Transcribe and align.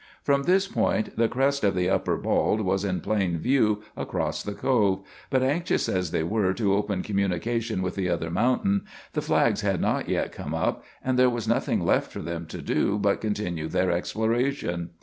From 0.23 0.41
this 0.45 0.67
point 0.67 1.15
the 1.15 1.27
crest 1.27 1.63
of 1.63 1.75
the 1.75 1.87
Upper 1.87 2.17
Bald 2.17 2.61
was 2.61 2.83
in 2.83 3.01
plain 3.01 3.37
view 3.37 3.83
across 3.95 4.41
the 4.41 4.55
Cove, 4.55 5.01
but, 5.29 5.43
anxious 5.43 5.87
as 5.87 6.09
they 6.09 6.23
were 6.23 6.55
to 6.55 6.73
open 6.73 7.03
communication 7.03 7.83
with 7.83 7.93
the 7.93 8.09
other 8.09 8.31
mountain, 8.31 8.85
the 9.13 9.21
flags 9.21 9.61
had 9.61 9.79
not 9.79 10.09
yet 10.09 10.31
come 10.31 10.55
up, 10.55 10.83
and 11.03 11.19
there 11.19 11.29
was 11.29 11.47
nothing 11.47 11.85
left 11.85 12.11
for 12.11 12.23
them 12.23 12.47
to 12.47 12.63
do 12.63 12.97
but 12.97 13.21
continue 13.21 13.67
their 13.67 13.91
exploration. 13.91 14.89